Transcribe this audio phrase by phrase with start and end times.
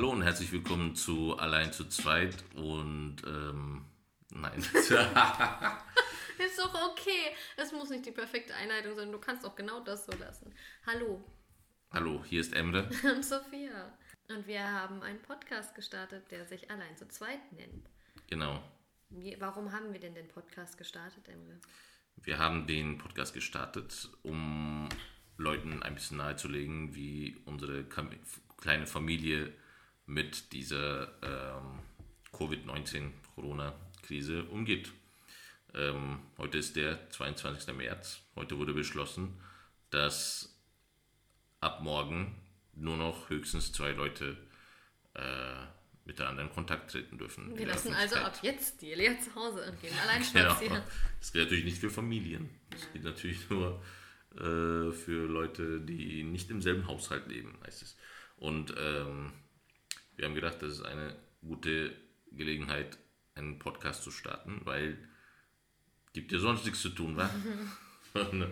[0.00, 3.84] Hallo und herzlich willkommen zu Allein zu zweit und ähm,
[4.30, 4.58] nein.
[6.38, 7.36] Ist doch okay.
[7.58, 9.12] Es muss nicht die perfekte Einleitung sein.
[9.12, 10.54] Du kannst auch genau das so lassen.
[10.86, 11.22] Hallo.
[11.90, 12.88] Hallo, hier ist Emre.
[13.14, 13.92] Und Sophia.
[14.30, 17.90] Und wir haben einen Podcast gestartet, der sich Allein zu zweit nennt.
[18.26, 18.64] Genau.
[19.10, 21.60] Wie, warum haben wir denn den Podcast gestartet, Emre?
[22.16, 24.88] Wir haben den Podcast gestartet, um
[25.36, 29.52] Leuten ein bisschen nahezulegen, wie unsere kleine Familie
[30.10, 31.78] mit dieser ähm,
[32.32, 34.90] Covid-19-Corona-Krise umgeht.
[35.72, 37.72] Ähm, heute ist der 22.
[37.76, 38.20] März.
[38.34, 39.40] Heute wurde beschlossen,
[39.90, 40.58] dass
[41.60, 42.34] ab morgen
[42.74, 44.36] nur noch höchstens zwei Leute
[45.14, 45.54] äh,
[46.04, 47.56] miteinander in Kontakt treten dürfen.
[47.56, 50.50] Wir lassen also ab jetzt die Elia zu Hause und gehen allein Genau.
[50.50, 50.82] spazieren.
[51.20, 52.50] Das gilt natürlich nicht für Familien.
[52.70, 53.80] Das gilt natürlich nur
[54.34, 57.96] äh, für Leute, die nicht im selben Haushalt leben, heißt es.
[58.38, 59.32] Und ähm,
[60.20, 61.96] wir haben gedacht, das ist eine gute
[62.30, 62.98] Gelegenheit,
[63.34, 64.98] einen Podcast zu starten, weil
[66.12, 67.30] gibt ja sonst nichts zu tun, wa?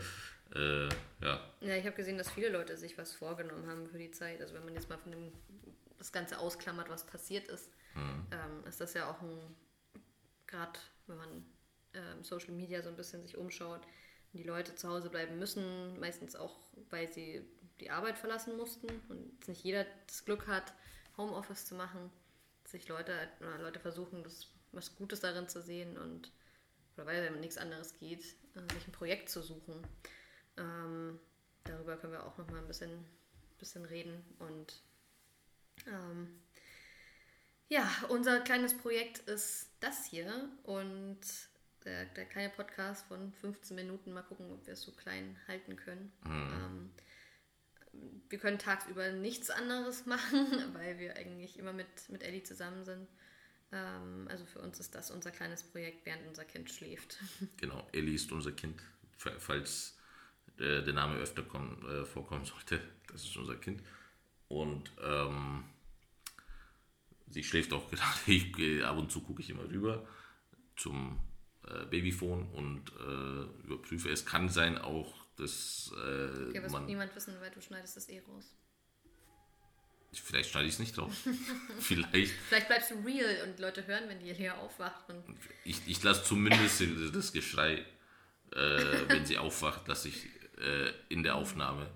[0.55, 0.89] Äh,
[1.21, 4.41] ja, Ja, ich habe gesehen, dass viele Leute sich was vorgenommen haben für die Zeit.
[4.41, 5.31] Also wenn man jetzt mal von dem
[5.99, 7.71] das Ganze ausklammert, was passiert ist,
[8.33, 9.39] ähm, ist das ja auch ein,
[10.47, 11.45] gerade wenn man
[11.93, 13.83] ähm, Social Media so ein bisschen sich umschaut,
[14.33, 16.57] die Leute zu Hause bleiben müssen, meistens auch,
[16.89, 17.43] weil sie
[17.81, 20.73] die Arbeit verlassen mussten und jetzt nicht jeder das Glück hat,
[21.19, 22.11] Homeoffice zu machen,
[22.65, 26.31] sich Leute, oder Leute versuchen, das, was Gutes darin zu sehen und
[26.99, 28.25] oder weil es nichts anderes geht,
[28.55, 29.87] äh, sich ein Projekt zu suchen.
[30.57, 31.21] Ähm,
[31.65, 33.05] darüber können wir auch noch mal ein bisschen,
[33.59, 34.25] bisschen reden.
[34.41, 34.83] Und
[35.87, 36.41] ähm,
[37.69, 40.51] ja, unser kleines Projekt ist das hier.
[40.65, 41.21] Und
[41.85, 44.13] der, der kleine Podcast von 15 Minuten.
[44.13, 46.13] Mal gucken, ob wir es so klein halten können.
[46.27, 46.91] Ähm,
[48.29, 53.09] wir können tagsüber nichts anderes machen, weil wir eigentlich immer mit, mit Ellie zusammen sind.
[53.73, 57.19] Ähm, also für uns ist das unser kleines Projekt, während unser Kind schläft.
[57.59, 57.87] genau.
[57.93, 58.81] Ellie ist unser Kind,
[59.17, 59.97] fa- falls
[60.59, 62.81] äh, der Name öfter kommen, äh, vorkommen sollte.
[63.13, 63.83] Das ist unser Kind.
[64.49, 65.65] Und ähm,
[67.29, 68.19] sie schläft auch gerade.
[68.27, 70.07] Ich, äh, ab und zu gucke ich immer rüber
[70.77, 71.21] zum
[71.67, 74.09] äh, Babyphone und äh, überprüfe.
[74.11, 76.87] Es kann sein auch, dass äh, Okay, was man.
[76.87, 78.55] niemand wissen, weil du schneidest das eh raus.
[80.13, 81.13] Vielleicht schneide ich es nicht drauf.
[81.81, 82.33] Vielleicht.
[82.49, 85.05] Vielleicht bleibst du real und Leute hören, wenn die Elia aufwacht.
[85.65, 86.83] Ich, ich lasse zumindest
[87.15, 87.85] das Geschrei,
[88.53, 90.27] äh, wenn sie aufwacht, lasse ich
[90.59, 91.91] äh, in der Aufnahme.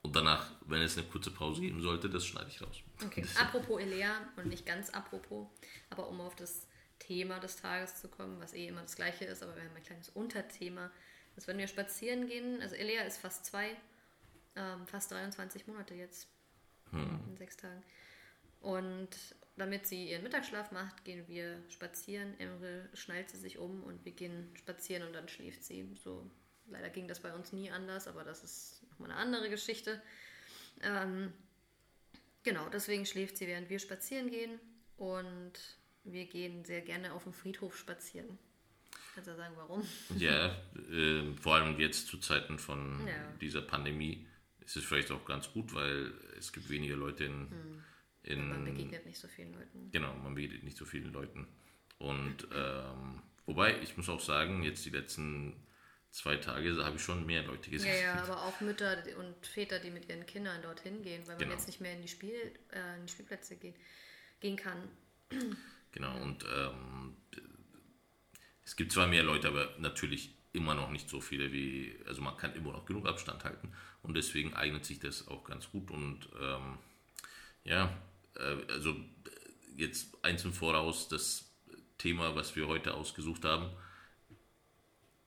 [0.00, 2.78] Und danach, wenn es eine kurze Pause geben sollte, das schneide ich raus.
[3.04, 5.48] Okay, apropos Elea und nicht ganz apropos,
[5.90, 6.66] aber um auf das
[6.98, 9.82] Thema des Tages zu kommen, was eh immer das gleiche ist, aber wir haben ein
[9.82, 10.90] kleines Unterthema,
[11.38, 13.76] dass wenn wir spazieren gehen, also Elea ist fast zwei,
[14.56, 16.28] ähm, fast 23 Monate jetzt,
[16.92, 17.82] in sechs Tagen.
[18.60, 19.10] Und
[19.56, 22.38] damit sie ihren Mittagsschlaf macht, gehen wir spazieren.
[22.40, 25.88] Emre schnallt sie sich um und wir gehen spazieren und dann schläft sie.
[26.02, 26.28] So,
[26.66, 30.02] leider ging das bei uns nie anders, aber das ist nochmal eine andere Geschichte.
[30.80, 31.32] Ähm,
[32.48, 34.58] Genau, deswegen schläft sie, während wir spazieren gehen.
[34.96, 35.52] Und
[36.04, 38.38] wir gehen sehr gerne auf dem Friedhof spazieren.
[39.18, 39.82] Kannst du sagen, warum?
[40.16, 40.54] Ja,
[40.92, 43.32] äh, vor allem jetzt zu Zeiten von Ja.
[43.40, 44.24] dieser Pandemie
[44.60, 47.82] ist es vielleicht auch ganz gut, weil es gibt weniger Leute in.
[48.22, 49.90] in Man begegnet nicht so vielen Leuten.
[49.90, 51.48] Genau, man begegnet nicht so vielen Leuten.
[51.98, 55.66] Und ähm, wobei, ich muss auch sagen, jetzt die letzten
[56.12, 57.92] zwei Tage habe ich schon mehr Leute gesehen.
[57.92, 61.38] Ja, ja, aber auch Mütter und Väter, die mit ihren Kindern dorthin gehen, weil man
[61.40, 61.54] Genau.
[61.54, 62.36] jetzt nicht mehr in die, Spiel,
[62.70, 63.74] äh, in die Spielplätze gehen,
[64.38, 64.88] gehen kann.
[65.90, 67.16] Genau, und ähm,
[68.68, 72.36] es gibt zwar mehr Leute, aber natürlich immer noch nicht so viele wie, also man
[72.36, 76.28] kann immer noch genug Abstand halten und deswegen eignet sich das auch ganz gut und
[76.38, 76.78] ähm,
[77.64, 77.96] ja,
[78.36, 78.96] äh, also äh,
[79.74, 81.50] jetzt eins im Voraus, das
[81.96, 83.74] Thema, was wir heute ausgesucht haben,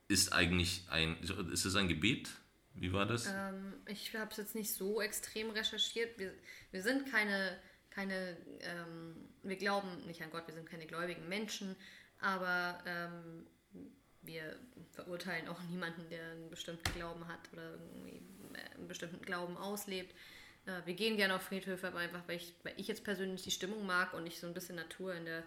[0.07, 1.17] ist eigentlich ein,
[1.51, 2.29] ist es ein Gebet?
[2.75, 3.25] Wie war das?
[3.25, 6.19] Ähm, ich habe es jetzt nicht so extrem recherchiert.
[6.19, 6.31] Wir,
[6.69, 7.57] wir sind keine,
[7.89, 11.75] keine ähm, wir glauben nicht an Gott, wir sind keine gläubigen Menschen,
[12.21, 13.45] aber ähm,
[14.21, 14.55] wir
[14.91, 18.21] verurteilen auch niemanden, der einen bestimmten Glauben hat oder irgendwie
[18.53, 20.15] äh, einen bestimmten Glauben auslebt.
[20.65, 23.51] Äh, wir gehen gerne auf Friedhöfe, aber einfach, weil ich, weil ich jetzt persönlich die
[23.51, 25.43] Stimmung mag und ich so ein bisschen Natur in der,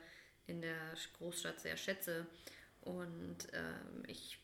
[0.46, 2.26] in der Großstadt sehr schätze.
[2.82, 4.38] Und ähm, ich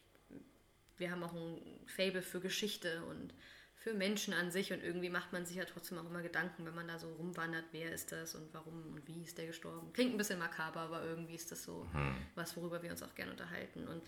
[1.01, 3.33] wir haben auch ein Fable für Geschichte und
[3.81, 6.75] für Menschen an sich und irgendwie macht man sich ja trotzdem auch immer Gedanken, wenn
[6.75, 9.91] man da so rumwandert, wer ist das und warum und wie ist der gestorben.
[9.95, 11.87] Klingt ein bisschen makaber, aber irgendwie ist das so
[12.35, 13.89] was, worüber wir uns auch gerne unterhalten.
[13.89, 14.03] Und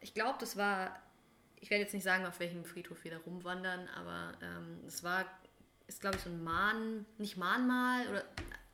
[0.00, 1.02] ich glaube, das war,
[1.56, 5.24] ich werde jetzt nicht sagen, auf welchem Friedhof wir da rumwandern, aber ähm, es war,
[5.88, 8.24] ist glaube ich so ein Mahn, nicht Mahnmal oder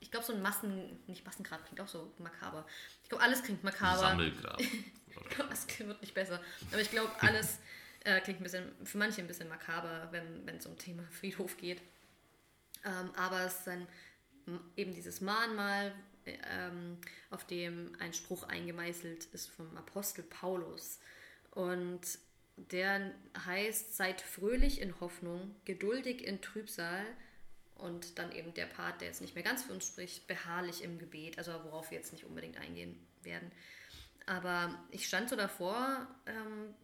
[0.00, 2.66] ich glaube, so ein Massen, nicht Massengrab klingt auch so makaber.
[3.02, 4.00] Ich glaube, alles klingt makaber.
[4.00, 4.60] Sammelgrab.
[5.50, 6.40] es wird nicht besser.
[6.70, 7.58] Aber ich glaube, alles
[8.04, 11.80] äh, klingt ein bisschen, für manche ein bisschen makaber, wenn es um Thema Friedhof geht.
[12.84, 13.86] Ähm, aber es ist dann
[14.76, 15.94] eben dieses Mahnmal,
[16.26, 16.98] ähm,
[17.30, 21.00] auf dem ein Spruch eingemeißelt ist vom Apostel Paulus.
[21.50, 22.00] Und
[22.56, 23.12] der
[23.46, 27.04] heißt, seid fröhlich in Hoffnung, geduldig in Trübsal
[27.76, 30.98] und dann eben der Part, der jetzt nicht mehr ganz für uns spricht, beharrlich im
[30.98, 33.50] Gebet, also worauf wir jetzt nicht unbedingt eingehen werden.
[34.26, 36.74] Aber ich stand so davor ähm,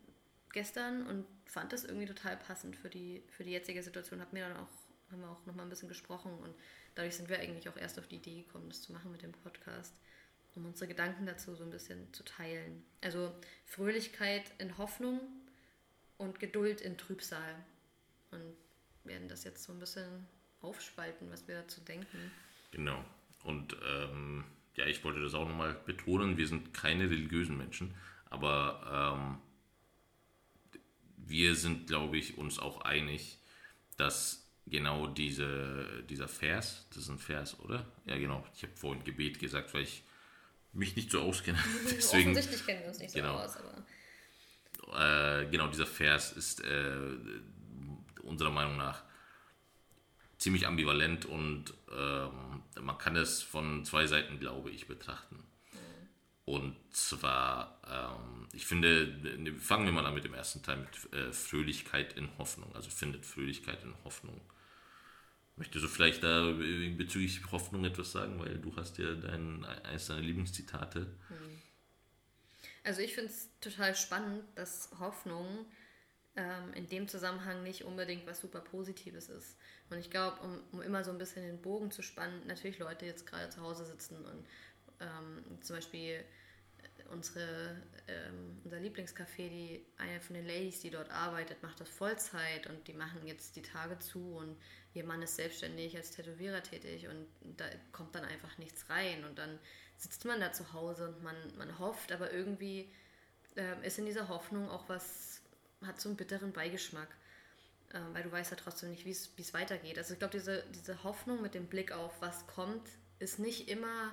[0.58, 4.48] gestern und fand das irgendwie total passend für die, für die jetzige Situation, hab mir
[4.48, 4.68] dann auch,
[5.12, 6.52] haben wir auch nochmal ein bisschen gesprochen und
[6.96, 9.30] dadurch sind wir eigentlich auch erst auf die Idee gekommen, das zu machen mit dem
[9.30, 9.94] Podcast,
[10.56, 12.82] um unsere Gedanken dazu so ein bisschen zu teilen.
[13.00, 13.32] Also
[13.66, 15.20] Fröhlichkeit in Hoffnung
[16.16, 17.54] und Geduld in Trübsal.
[18.32, 18.56] Und
[19.04, 20.26] werden das jetzt so ein bisschen
[20.60, 22.32] aufspalten, was wir dazu denken.
[22.72, 23.04] Genau.
[23.44, 24.44] Und ähm,
[24.74, 27.94] ja, ich wollte das auch nochmal betonen, wir sind keine religiösen Menschen,
[28.28, 29.38] aber ähm,
[31.28, 33.38] wir sind, glaube ich, uns auch einig,
[33.96, 37.86] dass genau diese, dieser Vers, das ist ein Vers, oder?
[38.06, 38.44] Ja, genau.
[38.54, 40.02] Ich habe vorhin Gebet gesagt, weil ich
[40.72, 41.58] mich nicht so auskenne.
[41.84, 43.38] Deswegen, Offensichtlich kennen wir uns nicht so genau.
[43.38, 46.96] aus, aber äh, genau dieser Vers ist äh,
[48.22, 49.02] unserer Meinung nach
[50.38, 55.42] ziemlich ambivalent und ähm, man kann es von zwei Seiten, glaube ich, betrachten.
[56.48, 59.06] Und zwar, ähm, ich finde,
[59.36, 62.74] ne, fangen wir mal an mit dem ersten Teil, mit äh, Fröhlichkeit in Hoffnung.
[62.74, 64.40] Also findet Fröhlichkeit in Hoffnung.
[65.56, 66.52] Möchtest du vielleicht da
[66.96, 71.00] bezüglich Hoffnung etwas sagen, weil du hast ja dein, eines deiner Lieblingszitate.
[71.00, 71.62] Mhm.
[72.82, 75.66] Also ich finde es total spannend, dass Hoffnung
[76.34, 79.58] ähm, in dem Zusammenhang nicht unbedingt was super Positives ist.
[79.90, 83.04] Und ich glaube, um, um, immer so ein bisschen den Bogen zu spannen, natürlich Leute
[83.04, 84.46] jetzt gerade zu Hause sitzen und
[85.00, 86.24] ähm, zum Beispiel
[86.78, 91.88] äh, unsere, ähm, unser Lieblingscafé, die eine von den Ladies, die dort arbeitet, macht das
[91.88, 94.56] Vollzeit und die machen jetzt die Tage zu und
[94.94, 99.38] ihr Mann ist selbstständig als Tätowierer tätig und da kommt dann einfach nichts rein und
[99.38, 99.58] dann
[99.96, 102.90] sitzt man da zu Hause und man, man hofft, aber irgendwie
[103.56, 105.42] äh, ist in dieser Hoffnung auch was,
[105.84, 107.08] hat so einen bitteren Beigeschmack,
[107.90, 109.98] äh, weil du weißt ja trotzdem nicht, wie es weitergeht.
[109.98, 114.12] Also ich glaube, diese, diese Hoffnung mit dem Blick auf was kommt, ist nicht immer,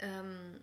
[0.00, 0.60] ähm,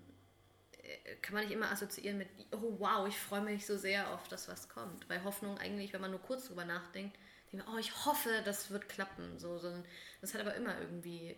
[0.81, 4.27] äh, kann man nicht immer assoziieren mit, oh wow, ich freue mich so sehr auf
[4.27, 5.07] das, was kommt.
[5.09, 7.17] Weil Hoffnung eigentlich, wenn man nur kurz drüber nachdenkt,
[7.51, 9.37] denkt man, oh, ich hoffe, das wird klappen.
[9.39, 9.71] So, so,
[10.21, 11.35] das hat aber immer irgendwie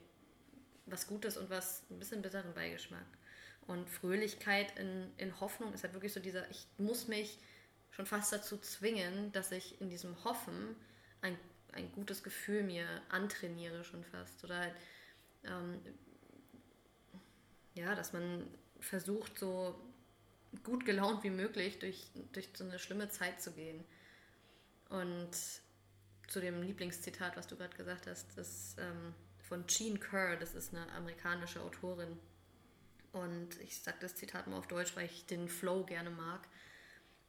[0.86, 3.06] was Gutes und was ein bisschen bitteren Beigeschmack.
[3.68, 7.40] Und Fröhlichkeit in, in Hoffnung ist halt wirklich so dieser, ich muss mich
[7.92, 10.75] schon fast dazu zwingen, dass ich in diesem Hoffen
[11.22, 11.38] ein,
[11.72, 14.44] ein gutes Gefühl mir antrainiere schon fast.
[14.44, 14.75] Oder halt,
[15.45, 15.80] ähm,
[17.75, 18.47] ja, dass man
[18.79, 19.79] versucht, so
[20.63, 23.83] gut gelaunt wie möglich durch, durch so eine schlimme Zeit zu gehen.
[24.89, 25.31] Und
[26.27, 30.73] zu dem Lieblingszitat, was du gerade gesagt hast, das ähm, von Jean Kerr, das ist
[30.73, 32.18] eine amerikanische Autorin.
[33.11, 36.47] Und ich sage das Zitat mal auf Deutsch, weil ich den Flow gerne mag.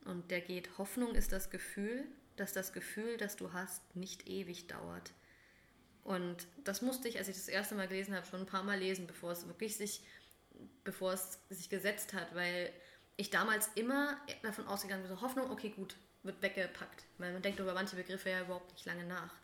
[0.05, 2.05] Und der geht, Hoffnung ist das Gefühl,
[2.37, 5.13] dass das Gefühl, das du hast, nicht ewig dauert.
[6.03, 8.79] Und das musste ich, als ich das erste Mal gelesen habe, schon ein paar Mal
[8.79, 10.03] lesen, bevor es wirklich sich,
[10.85, 12.73] bevor es sich gesetzt hat, weil
[13.17, 17.05] ich damals immer davon ausgegangen bin, so Hoffnung, okay, gut, wird weggepackt.
[17.19, 19.35] Weil man denkt über manche Begriffe ja überhaupt nicht lange nach.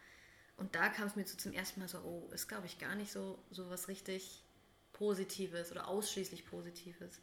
[0.56, 2.94] Und da kam es mir so zum ersten Mal so, oh, ist glaube ich gar
[2.94, 4.44] nicht so, so was richtig
[4.92, 7.20] Positives oder ausschließlich Positives.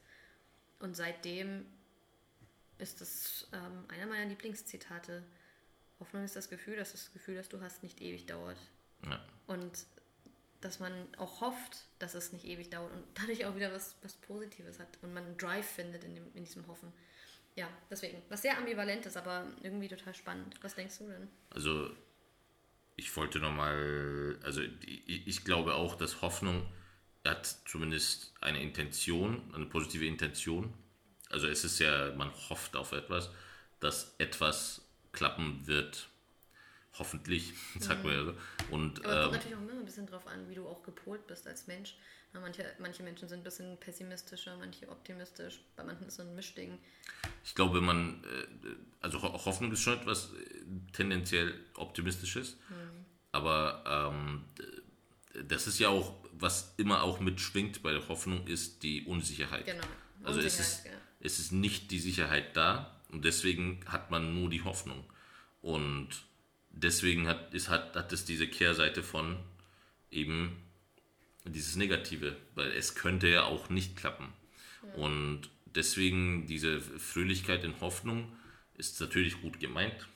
[0.79, 1.65] Und seitdem
[2.77, 5.23] ist das ähm, einer meiner Lieblingszitate.
[5.99, 8.57] Hoffnung ist das Gefühl, dass das Gefühl, das du hast, nicht ewig dauert.
[9.03, 9.23] Ja.
[9.47, 9.85] Und
[10.61, 14.13] dass man auch hofft, dass es nicht ewig dauert und dadurch auch wieder was, was
[14.15, 16.91] Positives hat und man einen Drive findet in, dem, in diesem Hoffen.
[17.55, 18.21] Ja, deswegen.
[18.29, 20.55] Was sehr ambivalent ist, aber irgendwie total spannend.
[20.61, 21.27] Was denkst du denn?
[21.49, 21.89] Also
[22.95, 26.67] ich wollte nochmal, also ich, ich glaube auch, dass Hoffnung
[27.25, 30.73] hat zumindest eine Intention, eine positive Intention.
[31.29, 33.29] Also es ist ja, man hofft auf etwas,
[33.79, 36.09] dass etwas klappen wird.
[36.99, 38.33] Hoffentlich, sagt man ja so.
[38.71, 40.83] Und, Aber es kommt ähm, natürlich auch immer ein bisschen drauf an, wie du auch
[40.83, 41.95] gepolt bist als Mensch.
[42.33, 46.77] Manche, manche Menschen sind ein bisschen pessimistischer, manche optimistisch, bei manchen ist so ein Mischding.
[47.43, 50.63] Ich glaube, man, äh, also Hoffnung ist schon etwas äh,
[50.93, 53.05] tendenziell Optimistisches, mhm.
[53.31, 54.45] aber ähm,
[55.47, 59.65] das ist ja auch, was immer auch mitschwingt bei der Hoffnung, ist die Unsicherheit.
[59.65, 59.85] Genau.
[60.23, 60.91] Also es ist, ja.
[61.19, 65.03] es ist nicht die Sicherheit da und deswegen hat man nur die Hoffnung.
[65.61, 66.09] Und
[66.83, 69.37] deswegen hat, ist, hat, hat es diese Kehrseite von
[70.11, 70.63] eben
[71.45, 74.33] dieses Negative, weil es könnte ja auch nicht klappen.
[74.95, 78.31] Und deswegen diese Fröhlichkeit in Hoffnung
[78.75, 80.07] ist natürlich gut gemeint,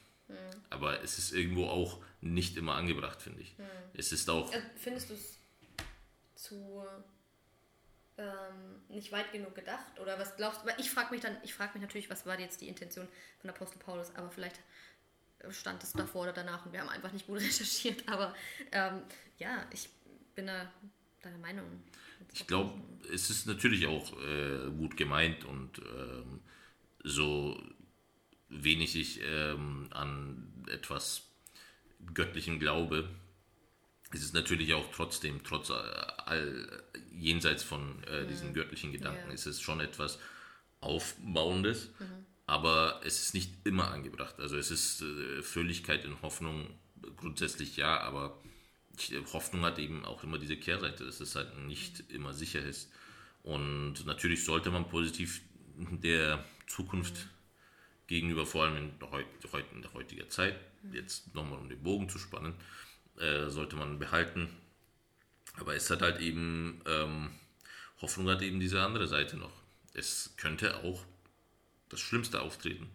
[0.70, 3.56] aber es ist irgendwo auch nicht immer angebracht, finde ich.
[3.94, 4.52] Es ist auch.
[4.54, 5.38] Äh, Findest du es
[6.36, 6.86] zu
[8.18, 10.00] ähm, nicht weit genug gedacht?
[10.00, 10.70] Oder was glaubst du?
[10.78, 13.08] Ich frage mich dann, ich frage mich natürlich, was war jetzt die Intention
[13.40, 14.60] von Apostel Paulus, aber vielleicht
[15.50, 18.08] stand es davor oder danach und wir haben einfach nicht gut recherchiert.
[18.08, 18.36] Aber
[18.72, 19.02] ähm,
[19.38, 19.90] ja, ich
[20.36, 20.72] bin da
[21.22, 21.66] deiner Meinung.
[22.34, 22.80] Ich glaube,
[23.14, 26.40] es ist natürlich auch äh, gut gemeint und ähm,
[27.04, 27.62] so
[28.50, 31.24] wenig ich ähm, an etwas
[32.14, 33.10] göttlichen glaube,
[34.14, 38.54] ist es natürlich auch trotzdem, trotz all, jenseits von äh, diesen mhm.
[38.54, 39.34] göttlichen Gedanken, ja.
[39.34, 40.20] ist es schon etwas
[40.82, 42.26] Aufbauendes, mhm.
[42.52, 44.38] Aber es ist nicht immer angebracht.
[44.38, 46.68] Also es ist äh, Fröhlichkeit in Hoffnung
[47.16, 48.38] grundsätzlich ja, aber
[49.32, 52.92] Hoffnung hat eben auch immer diese Kehrseite, dass es halt nicht immer sicher ist.
[53.42, 55.42] Und natürlich sollte man positiv
[55.78, 57.30] der Zukunft
[58.08, 59.26] gegenüber, vor allem in der,
[59.74, 60.60] in der heutigen Zeit,
[60.92, 62.54] jetzt nochmal um den Bogen zu spannen,
[63.18, 64.50] äh, sollte man behalten.
[65.58, 67.30] Aber es hat halt eben, ähm,
[68.02, 69.54] Hoffnung hat eben diese andere Seite noch.
[69.94, 71.06] Es könnte auch
[71.92, 72.90] das Schlimmste auftreten.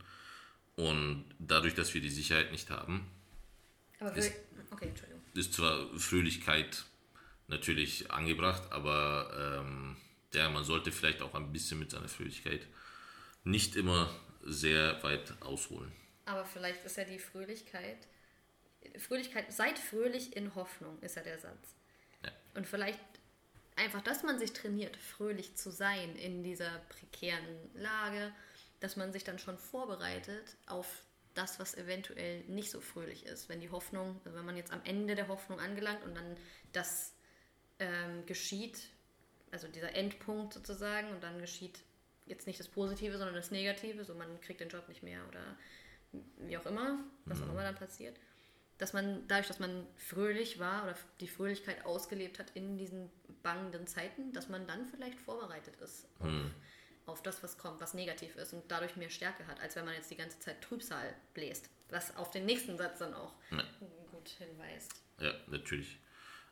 [0.77, 3.11] Und dadurch, dass wir die Sicherheit nicht haben,
[4.15, 4.33] ist,
[4.71, 4.93] okay,
[5.35, 6.85] ist, zwar Fröhlichkeit
[7.49, 9.97] natürlich angebracht, aber ähm,
[10.35, 12.67] ja, man sollte vielleicht auch ein bisschen mit seiner Fröhlichkeit
[13.45, 15.93] nicht immer sehr weit ausholen.
[16.27, 18.07] Aber vielleicht ist ja die Fröhlichkeit,
[18.99, 21.75] Fröhlichkeit, seid fröhlich in Hoffnung, ist ja der Satz.
[22.25, 22.33] Ja.
[22.55, 23.01] Und vielleicht
[23.77, 28.33] einfach, dass man sich trainiert, fröhlich zu sein in dieser prekären Lage,
[28.81, 31.05] dass man sich dann schon vorbereitet auf
[31.35, 33.49] das, was eventuell nicht so fröhlich ist.
[33.49, 36.37] Wenn die Hoffnung, also wenn man jetzt am Ende der Hoffnung angelangt und dann
[36.73, 37.15] das
[37.79, 38.89] ähm, geschieht,
[39.51, 41.81] also dieser Endpunkt sozusagen, und dann geschieht
[42.27, 45.57] jetzt nicht das Positive, sondern das Negative, so man kriegt den Job nicht mehr oder
[46.39, 47.53] wie auch immer, was auch mhm.
[47.53, 48.17] immer dann passiert,
[48.79, 53.11] dass man dadurch, dass man fröhlich war oder die Fröhlichkeit ausgelebt hat in diesen
[53.43, 56.53] bangenden Zeiten, dass man dann vielleicht vorbereitet ist mhm.
[57.07, 59.95] Auf, das, was kommt, was negativ ist und dadurch mehr Stärke hat, als wenn man
[59.95, 63.65] jetzt die ganze Zeit Trübsal bläst, was auf den nächsten Satz dann auch ja.
[64.11, 65.03] gut hinweist.
[65.21, 65.99] Ja, natürlich.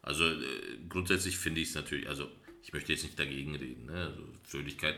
[0.03, 2.31] Also äh, grundsätzlich finde ich es natürlich, also
[2.63, 4.07] ich möchte jetzt nicht dagegen reden, ne?
[4.07, 4.97] also Fröhlichkeit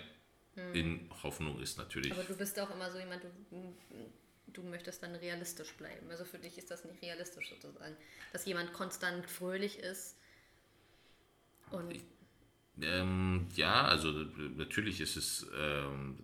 [0.55, 0.75] hm.
[0.75, 2.13] in Hoffnung ist natürlich.
[2.13, 3.75] Aber du bist auch immer so jemand, du,
[4.49, 6.11] du möchtest dann realistisch bleiben.
[6.11, 7.97] Also für dich ist das nicht realistisch sozusagen.
[8.33, 10.17] Dass jemand konstant fröhlich ist
[11.71, 11.93] und.
[11.93, 12.03] Ich,
[12.81, 14.13] ähm, ja, also
[14.57, 15.47] natürlich ist es.
[15.57, 16.19] Ähm,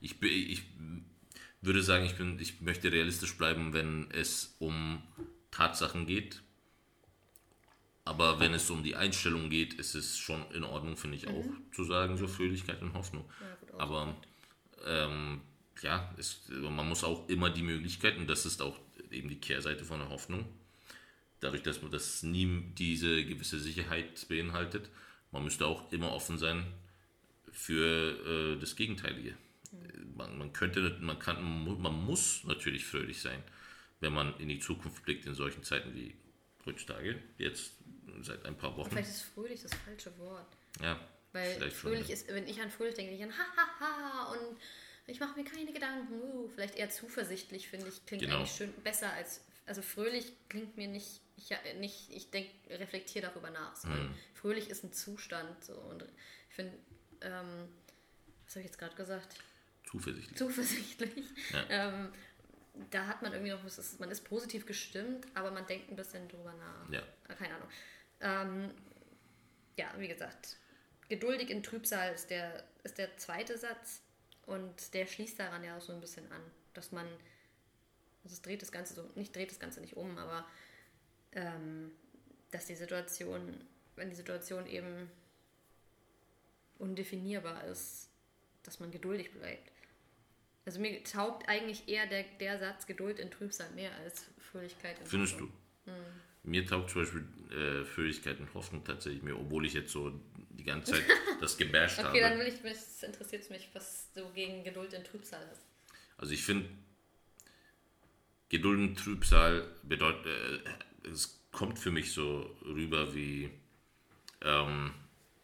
[0.00, 0.62] ich, ich
[1.60, 5.02] würde sagen, ich, bin, ich möchte realistisch bleiben, wenn es um
[5.50, 6.40] Tatsachen geht,
[8.04, 11.34] aber wenn es um die Einstellung geht, ist es schon in Ordnung, finde ich mhm.
[11.34, 13.28] auch, zu sagen, so Fröhlichkeit und Hoffnung.
[13.40, 14.16] Ja, Aber
[14.86, 15.40] ähm,
[15.82, 18.78] ja, es, man muss auch immer die Möglichkeit, und das ist auch
[19.10, 20.46] eben die Kehrseite von der Hoffnung,
[21.40, 24.88] dadurch, dass man das nie diese gewisse Sicherheit beinhaltet,
[25.32, 26.66] man müsste auch immer offen sein
[27.50, 29.34] für äh, das Gegenteilige.
[30.14, 33.42] Man, man, könnte, man kann, man muss natürlich fröhlich sein,
[34.00, 36.14] wenn man in die Zukunft blickt in solchen Zeiten wie
[36.64, 37.72] heutzutage, jetzt
[38.22, 38.90] seit ein paar Wochen.
[38.90, 40.46] Vielleicht ist fröhlich das falsche Wort.
[40.82, 40.98] Ja.
[41.32, 44.56] Weil fröhlich schon, ist, wenn ich an fröhlich denke, ich an hahaha und
[45.06, 46.20] ich mache mir keine Gedanken.
[46.20, 48.38] Uh, vielleicht eher zuversichtlich, finde ich, klingt genau.
[48.38, 49.44] eigentlich schön besser als.
[49.66, 51.20] Also fröhlich klingt mir nicht.
[51.38, 53.74] Ich, nicht, ich denke, reflektiere darüber nach.
[53.76, 53.88] So.
[53.88, 54.14] Hm.
[54.34, 55.64] Fröhlich ist ein Zustand.
[55.64, 55.74] So.
[55.74, 56.04] Und
[56.48, 56.76] ich finde,
[57.22, 57.68] ähm,
[58.44, 59.36] was habe ich jetzt gerade gesagt?
[59.88, 60.36] Zuversichtlich.
[60.36, 61.24] Zuversichtlich.
[61.52, 61.64] Ja.
[61.70, 62.12] Ähm,
[62.90, 63.62] da hat man irgendwie noch,
[63.98, 66.92] man ist positiv gestimmt, aber man denkt ein bisschen drüber nach.
[66.92, 67.02] Ja.
[67.36, 67.68] Keine Ahnung.
[68.20, 68.74] Ähm,
[69.76, 70.56] ja, wie gesagt,
[71.08, 74.02] geduldig in Trübsal ist der, ist der zweite Satz
[74.46, 76.40] und der schließt daran ja auch so ein bisschen an,
[76.74, 77.06] dass man,
[78.24, 80.46] also es dreht das Ganze so, nicht dreht das Ganze nicht um, aber
[81.32, 81.90] ähm,
[82.50, 83.54] dass die Situation,
[83.96, 85.10] wenn die Situation eben
[86.78, 88.10] undefinierbar ist,
[88.62, 89.72] dass man geduldig bleibt.
[90.64, 95.06] Also mir taugt eigentlich eher der, der Satz Geduld in Trübsal mehr als Fröhlichkeit in
[95.06, 95.46] Findest du?
[95.86, 95.94] Hm.
[96.44, 100.12] Mir taugt zum Beispiel äh, Fröhlichkeit und Hoffnung tatsächlich mehr, obwohl ich jetzt so
[100.50, 101.04] die ganze Zeit
[101.40, 102.18] das gebasht okay, habe.
[102.18, 105.62] Okay, dann will ich, das interessiert mich, was du gegen Geduld in Trübsal hast.
[106.16, 106.68] Also ich finde,
[108.48, 110.70] Geduld in Trübsal bedeutet, äh,
[111.04, 113.50] es kommt für mich so rüber wie,
[114.42, 114.92] ähm,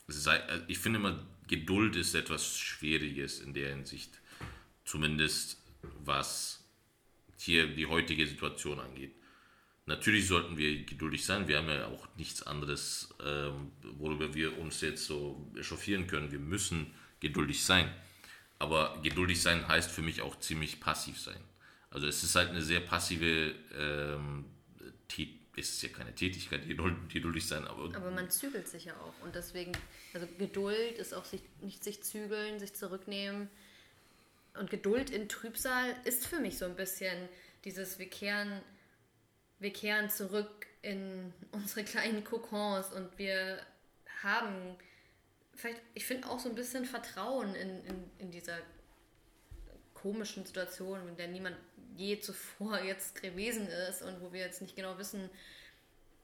[0.06, 4.18] sei, äh, ich finde immer, Geduld ist etwas Schwieriges in der Hinsicht,
[4.84, 5.58] zumindest
[6.04, 6.64] was
[7.36, 9.12] hier die heutige Situation angeht.
[9.86, 11.46] Natürlich sollten wir geduldig sein.
[11.46, 16.32] Wir haben ja auch nichts anderes, ähm, worüber wir uns jetzt so echauffieren können.
[16.32, 17.92] Wir müssen geduldig sein.
[18.58, 21.40] Aber geduldig sein heißt für mich auch ziemlich passiv sein.
[21.90, 24.46] Also es ist halt eine sehr passive ähm,
[25.56, 27.94] es ist ja keine Tätigkeit, geduldig sein, aber.
[27.96, 29.24] Aber man zügelt sich ja auch.
[29.24, 29.72] Und deswegen,
[30.12, 33.48] also Geduld ist auch sich, nicht sich zügeln, sich zurücknehmen.
[34.58, 37.28] Und Geduld in Trübsal ist für mich so ein bisschen
[37.64, 38.60] dieses, wir kehren,
[39.58, 43.58] wir kehren zurück in unsere kleinen Kokons und wir
[44.22, 44.76] haben
[45.54, 48.58] vielleicht, ich finde auch so ein bisschen Vertrauen in, in, in dieser
[49.94, 51.56] komischen Situation, in der niemand
[51.96, 55.30] je zuvor jetzt gewesen ist und wo wir jetzt nicht genau wissen,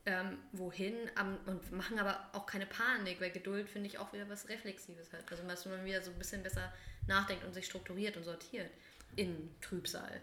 [0.06, 4.28] ähm, wohin am, und machen aber auch keine Panik, weil Geduld finde ich auch wieder
[4.28, 5.30] was Reflexives hat.
[5.30, 6.72] Also dass man wieder so ein bisschen besser
[7.06, 8.70] nachdenkt und sich strukturiert und sortiert
[9.16, 10.22] in Trübsal.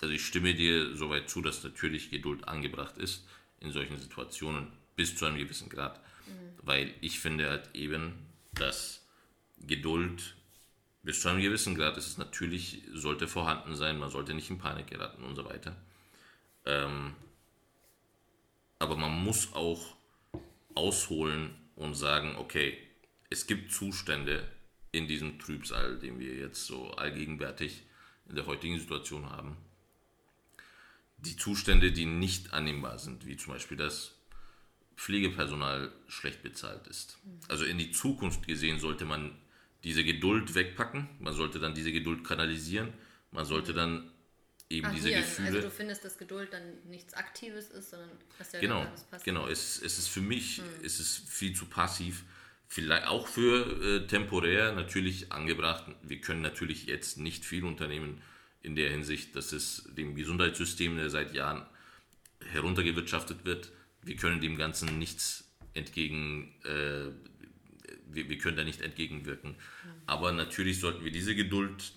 [0.00, 3.26] Also ich stimme dir soweit zu, dass natürlich Geduld angebracht ist
[3.60, 5.98] in solchen Situationen bis zu einem gewissen Grad.
[6.26, 6.52] Mhm.
[6.62, 8.14] Weil ich finde halt eben,
[8.54, 9.06] dass
[9.58, 10.36] Geduld
[11.06, 14.58] bis zu einem gewissen Grad ist es natürlich, sollte vorhanden sein, man sollte nicht in
[14.58, 15.76] Panik geraten und so weiter.
[16.64, 17.14] Ähm,
[18.80, 19.94] aber man muss auch
[20.74, 22.76] ausholen und sagen, okay,
[23.30, 24.50] es gibt Zustände
[24.90, 27.84] in diesem Trübsal, den wir jetzt so allgegenwärtig
[28.28, 29.56] in der heutigen Situation haben.
[31.18, 34.16] Die Zustände, die nicht annehmbar sind, wie zum Beispiel das
[34.96, 37.16] Pflegepersonal schlecht bezahlt ist.
[37.46, 39.38] Also in die Zukunft gesehen sollte man
[39.84, 42.92] diese Geduld wegpacken, man sollte dann diese Geduld kanalisieren,
[43.30, 44.10] man sollte dann
[44.68, 45.48] eben Ach, diese hier, Gefühle.
[45.48, 48.86] Also du findest, dass Geduld dann nichts Aktives ist, sondern dass ja genau,
[49.24, 49.46] genau.
[49.46, 50.64] Es, es ist für mich, hm.
[50.84, 52.24] es ist viel zu passiv.
[52.68, 55.84] Vielleicht auch für äh, temporär natürlich angebracht.
[56.02, 58.20] Wir können natürlich jetzt nicht viel unternehmen
[58.60, 61.64] in der Hinsicht, dass es dem Gesundheitssystem, der seit Jahren
[62.52, 63.70] heruntergewirtschaftet wird,
[64.02, 67.10] wir können dem Ganzen nichts entgegen, äh,
[68.06, 69.50] wir, wir, können da nicht entgegenwirken.
[69.50, 69.90] Mhm.
[70.06, 71.92] Aber natürlich sollten wir diese Geduld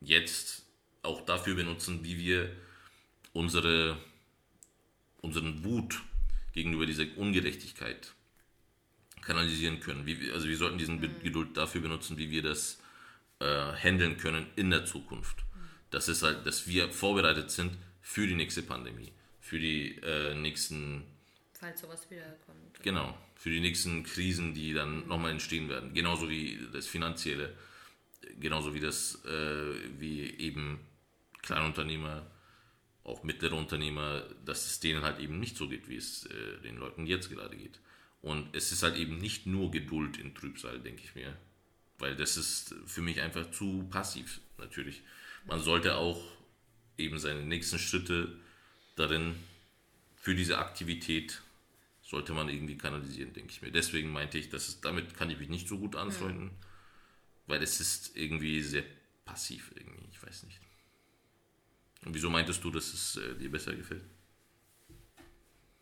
[0.00, 0.64] jetzt
[1.02, 2.50] auch dafür benutzen, wie wir
[3.32, 3.98] unsere,
[5.20, 6.02] unseren Wut
[6.52, 8.14] gegenüber dieser Ungerechtigkeit
[9.22, 10.06] kanalisieren können.
[10.06, 11.22] Wie, also wir sollten diesen mhm.
[11.22, 12.80] Geduld dafür benutzen, wie wir das
[13.40, 15.38] äh, handeln können in der Zukunft.
[15.38, 15.68] Mhm.
[15.90, 21.04] Das ist halt, dass wir vorbereitet sind für die nächste Pandemie, für die äh, nächsten...
[21.58, 22.82] Falls sowas wiederkommt.
[22.82, 25.08] Genau, für die nächsten Krisen, die dann mhm.
[25.08, 25.92] nochmal entstehen werden.
[25.92, 27.56] Genauso wie das Finanzielle,
[28.38, 30.78] genauso wie das, äh, wie eben
[31.42, 32.30] Kleinunternehmer,
[33.02, 36.76] auch mittlere Unternehmer, dass es denen halt eben nicht so geht, wie es äh, den
[36.76, 37.80] Leuten jetzt gerade geht.
[38.20, 41.36] Und es ist halt eben nicht nur Geduld in Trübsal, denke ich mir.
[41.98, 45.02] Weil das ist für mich einfach zu passiv, natürlich.
[45.46, 46.22] Man sollte auch
[46.96, 48.36] eben seine nächsten Schritte
[48.94, 49.34] darin
[50.16, 51.42] für diese Aktivität
[52.08, 53.70] sollte man irgendwie kanalisieren, denke ich mir.
[53.70, 56.66] Deswegen meinte ich, dass es, damit kann ich mich nicht so gut anfreunden, ja.
[57.48, 58.84] weil es ist irgendwie sehr
[59.26, 60.58] passiv irgendwie, ich weiß nicht.
[62.06, 64.04] Und wieso meintest du, dass es äh, dir besser gefällt?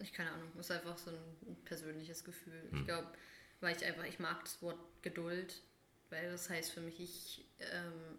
[0.01, 2.61] Ich keine Ahnung, es ist einfach so ein persönliches Gefühl.
[2.71, 2.81] Hm.
[2.81, 3.07] Ich glaube,
[3.61, 5.63] weil ich einfach, ich mag das Wort Geduld,
[6.11, 8.19] weil das heißt für mich, ich ähm,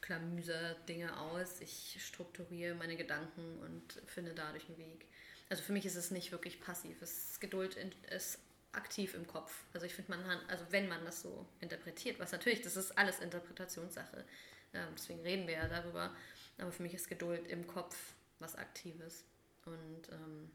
[0.00, 5.08] klamüser Dinge aus, ich strukturiere meine Gedanken und finde dadurch einen Weg.
[5.48, 7.76] Also für mich ist es nicht wirklich passiv, es ist Geduld
[8.10, 8.38] ist
[8.72, 9.64] aktiv im Kopf.
[9.72, 13.20] Also ich finde, man, also wenn man das so interpretiert, was natürlich, das ist alles
[13.20, 14.24] Interpretationssache,
[14.72, 16.14] ähm, deswegen reden wir ja darüber,
[16.58, 17.96] aber für mich ist Geduld im Kopf
[18.38, 19.24] was Aktives.
[19.64, 20.50] Und ähm,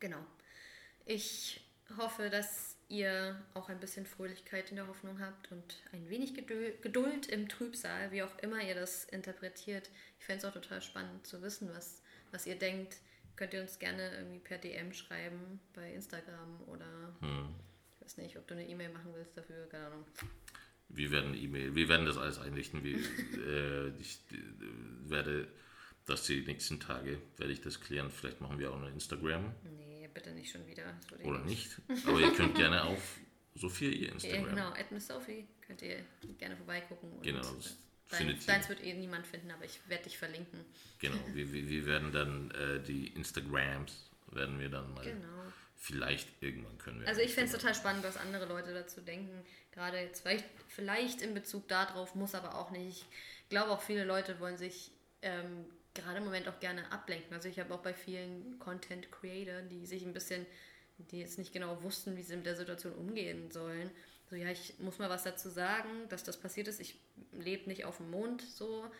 [0.00, 0.24] genau.
[1.04, 1.64] Ich
[1.96, 7.26] hoffe, dass ihr auch ein bisschen Fröhlichkeit in der Hoffnung habt und ein wenig Geduld
[7.26, 9.90] im Trübsal, wie auch immer ihr das interpretiert.
[10.18, 12.96] Ich fände es auch total spannend zu wissen, was, was ihr denkt.
[13.36, 17.54] Könnt ihr uns gerne irgendwie per DM schreiben bei Instagram oder hm.
[17.94, 20.04] ich weiß nicht, ob du eine E-Mail machen willst dafür, keine Ahnung.
[20.88, 22.82] Wir werden E-Mail, wir werden das alles einrichten.
[22.82, 22.96] Wir,
[23.46, 25.48] äh, ich äh, werde
[26.06, 28.10] das die nächsten Tage, werde ich das klären.
[28.10, 29.52] Vielleicht machen wir auch eine Instagram.
[29.76, 30.98] Nee, bitte nicht schon wieder.
[31.24, 31.76] Oder nicht.
[32.06, 33.18] Aber ihr könnt gerne auf
[33.54, 34.44] Sophia ihr Instagram.
[34.44, 35.46] Ja, genau, at Miss Sophie.
[35.60, 36.04] Könnt ihr
[36.38, 37.20] gerne vorbeigucken.
[37.22, 37.76] Genau, das
[38.10, 40.64] Dein, deins wird eh niemand finden, aber ich werde dich verlinken.
[41.00, 45.52] Genau, wir, wir, werden dann äh, die Instagrams, werden wir dann mal genau.
[45.76, 47.08] vielleicht irgendwann können wir.
[47.08, 49.44] Also ich finde es total spannend, was andere Leute dazu denken.
[49.72, 53.06] Gerade jetzt vielleicht, vielleicht in Bezug darauf, muss aber auch nicht.
[53.42, 54.90] Ich glaube auch viele Leute wollen sich
[55.22, 57.34] ähm, gerade im Moment auch gerne ablenken.
[57.34, 60.46] Also ich habe auch bei vielen Content Creators, die sich ein bisschen,
[60.98, 63.90] die jetzt nicht genau wussten, wie sie mit der Situation umgehen sollen.
[64.28, 66.80] So, ja, ich muss mal was dazu sagen, dass das passiert ist.
[66.80, 66.98] Ich
[67.32, 68.90] lebe nicht auf dem Mond so,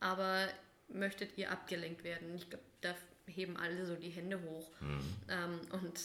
[0.00, 0.48] aber
[0.88, 2.34] möchtet ihr abgelenkt werden?
[2.34, 2.94] Ich glaube, da
[3.26, 4.68] heben alle so die Hände hoch.
[4.80, 5.16] Mhm.
[5.28, 6.00] Ähm, und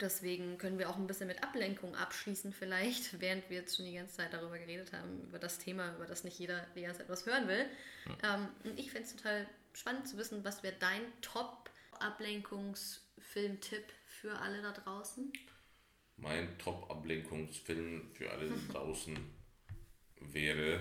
[0.00, 3.94] deswegen können wir auch ein bisschen mit Ablenkung abschließen vielleicht, während wir jetzt schon die
[3.94, 7.08] ganze Zeit darüber geredet haben, über das Thema, über das nicht jeder die ganze Zeit
[7.08, 7.64] was hören will.
[8.22, 14.62] Ähm, und ich fände es total spannend zu wissen, was wäre dein Top-Ablenkungsfilm-Tipp für alle
[14.62, 15.32] da draußen?
[16.18, 19.16] Mein Top-Ablenkungsfilm für alle draußen
[20.20, 20.80] wäre,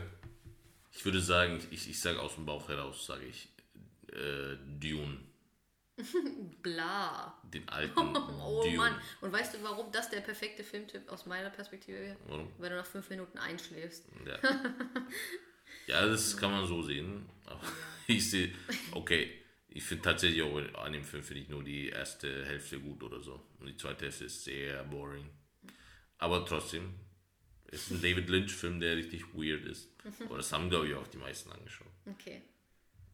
[0.91, 3.50] ich würde sagen, ich, ich sage aus dem Bauch heraus, sage ich,
[4.12, 5.19] äh, Dune.
[6.62, 7.39] Bla.
[7.43, 8.78] Den alten Oh Dune.
[8.78, 9.02] Mann.
[9.21, 12.17] Und weißt du, warum das der perfekte Filmtipp aus meiner Perspektive wäre?
[12.28, 12.52] Warum?
[12.58, 14.06] Weil du nach fünf Minuten einschläfst.
[14.26, 14.39] Ja.
[15.88, 17.28] ja, das kann man so sehen.
[17.45, 17.62] Aber
[18.08, 18.54] ich sehe,
[18.91, 23.03] okay, ich finde tatsächlich auch an dem Film finde ich nur die erste Hälfte gut
[23.03, 23.41] oder so.
[23.60, 25.30] Und die zweite Hälfte ist sehr boring.
[26.17, 26.95] Aber trotzdem,
[27.67, 29.89] ist ein David Lynch-Film, der richtig weird ist.
[30.25, 31.88] Aber das haben, glaube ich, auch die meisten angeschaut.
[32.06, 32.41] Okay.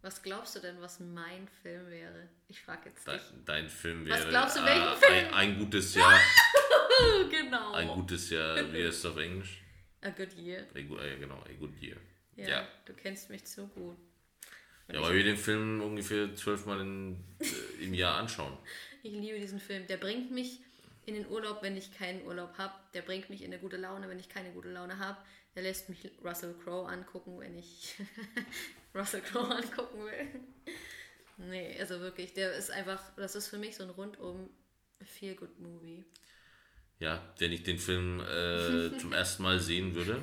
[0.02, 2.30] Was glaubst du denn, was mein Film wäre?
[2.50, 3.26] Ich frage jetzt Dein, dich.
[3.46, 5.26] dein Film Was wäre glaubst du, welchen äh, Film?
[5.34, 6.20] Ein, ein gutes Jahr.
[7.30, 7.72] genau.
[7.74, 9.62] Ein gutes Jahr, wie heißt es auf Englisch?
[10.02, 10.68] A good year.
[10.76, 11.98] A good, äh, genau, a good year.
[12.36, 12.68] Ja, Ja.
[12.86, 13.98] du kennst mich zu gut.
[14.92, 18.58] Ja, weil wir den Film ungefähr zwölfmal äh, im Jahr anschauen.
[19.04, 19.88] ich liebe diesen Film.
[19.88, 20.60] Der bringt mich
[21.06, 22.74] in den Urlaub, wenn ich keinen Urlaub habe.
[22.94, 25.18] Der bringt mich in eine gute Laune, wenn ich keine gute Laune habe.
[25.56, 27.96] Der lässt mich Russell Crowe angucken, wenn ich
[28.96, 30.28] Russell Crowe angucken will.
[31.38, 34.50] Nee, also wirklich, der ist einfach, das ist für mich so ein rundum
[35.02, 36.06] Feel-Good-Movie.
[37.00, 40.22] Ja, wenn ich den Film äh, zum ersten Mal sehen würde,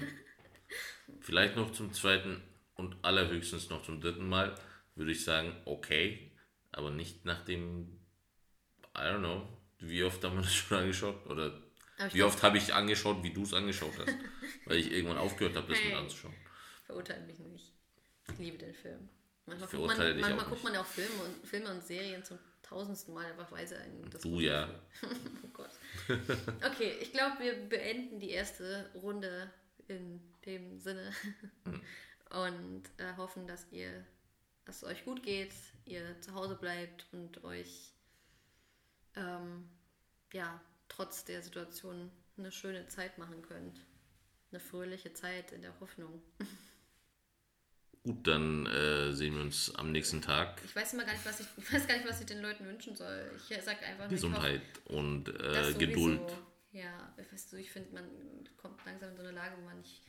[1.20, 2.42] vielleicht noch zum zweiten
[2.81, 4.55] und allerhöchstens noch zum dritten Mal,
[4.97, 6.33] würde ich sagen, okay,
[6.73, 8.01] aber nicht nach dem,
[8.97, 9.47] I don't know,
[9.79, 11.27] wie oft haben wir das schon angeschaut?
[11.27, 11.62] Oder
[12.12, 14.09] wie oft habe ich angeschaut, wie du es angeschaut hast?
[14.66, 15.99] Weil ich irgendwann aufgehört habe, das mit Hey.
[15.99, 16.35] anzuschauen.
[16.87, 17.73] Verurteile mich nicht.
[18.33, 19.09] Ich liebe den Film.
[19.47, 20.64] Manchmal, guckt man, manchmal auch guckt nicht.
[20.64, 24.40] man ja auch Filme und, Filme und Serien zum tausendsten Mal, einfach einen das Du
[24.40, 24.69] ja.
[25.45, 25.71] Oh Gott.
[26.64, 29.53] Okay, ich glaube, wir beenden die erste Runde
[29.88, 31.12] in dem Sinne
[31.64, 31.81] Hm.
[32.31, 34.05] Und äh, hoffen, dass ihr,
[34.64, 37.93] dass es euch gut geht, ihr zu Hause bleibt und euch
[39.16, 39.69] ähm,
[40.33, 43.87] ja trotz der Situation eine schöne Zeit machen könnt.
[44.51, 46.23] Eine fröhliche Zeit in der Hoffnung.
[48.03, 50.62] Gut, dann äh, sehen wir uns am nächsten Tag.
[50.64, 52.66] Ich weiß immer gar nicht, was ich, ich weiß gar nicht, was ich den Leuten
[52.66, 53.31] wünschen soll.
[53.37, 55.79] Ich sag einfach nur, Gesundheit und hoffe, äh, das sowieso.
[55.79, 56.37] Geduld.
[56.73, 58.09] Ja, weißt du, ich finde, man
[58.57, 60.03] kommt langsam in so eine Lage, wo man nicht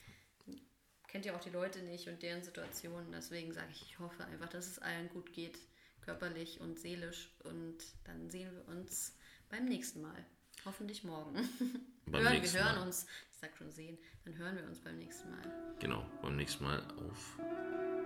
[1.11, 3.11] kennt ja auch die Leute nicht und deren Situationen.
[3.11, 5.59] Deswegen sage ich, ich hoffe einfach, dass es allen gut geht,
[6.01, 7.29] körperlich und seelisch.
[7.43, 9.15] Und dann sehen wir uns
[9.49, 10.25] beim nächsten Mal.
[10.65, 11.35] Hoffentlich morgen.
[12.05, 12.87] Beim hören, wir hören Mal.
[12.87, 15.75] uns, ich sag schon sehen, dann hören wir uns beim nächsten Mal.
[15.79, 17.39] Genau, beim nächsten Mal auf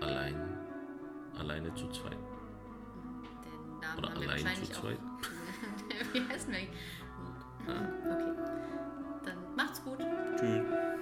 [0.02, 0.36] allein,
[1.38, 2.13] alleine zu zweit.
[2.13, 4.82] Den Namen Oder haben wir allein wahrscheinlich zu auch.
[4.82, 5.00] zweit.
[6.13, 6.80] Wie heißen wir eigentlich?
[8.06, 8.34] Okay.
[9.26, 10.00] Dann macht's gut.
[10.38, 10.94] Tschüss.